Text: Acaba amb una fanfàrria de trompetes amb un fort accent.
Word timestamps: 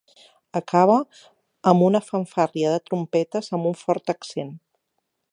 Acaba 0.59 0.95
amb 1.71 1.85
una 1.87 2.01
fanfàrria 2.05 2.71
de 2.75 2.81
trompetes 2.89 3.53
amb 3.59 3.69
un 3.73 3.77
fort 3.83 4.13
accent. 4.15 4.51